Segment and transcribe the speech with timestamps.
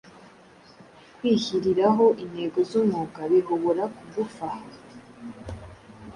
[1.15, 4.65] Kwihyiriraho intego zumwuga bihobora kugufaha